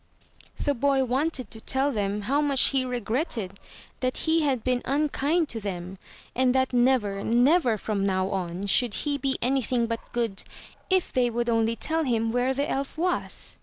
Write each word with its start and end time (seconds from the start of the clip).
The 0.57 0.73
boy 0.73 1.03
wanted 1.05 1.51
to 1.51 1.61
tell 1.61 1.91
them 1.91 2.21
how 2.21 2.41
much 2.41 2.69
he 2.69 2.83
regretted 2.83 3.59
that 3.99 4.17
he 4.25 4.41
had 4.41 4.63
been 4.63 4.81
unkind 4.83 5.47
to 5.49 5.59
them; 5.59 5.99
and 6.35 6.55
that 6.55 6.73
never, 6.73 7.23
never, 7.23 7.77
from 7.77 8.03
now 8.03 8.29
on, 8.31 8.65
should 8.65 8.95
he 9.05 9.19
be 9.19 9.37
anything 9.43 9.85
but 9.85 9.99
good, 10.11 10.41
if 10.89 11.13
they 11.13 11.29
would 11.29 11.51
only 11.51 11.75
tell 11.75 12.03
him 12.03 12.31
where 12.31 12.51
the 12.51 12.67
elf 12.67 12.97
was. 12.97 13.57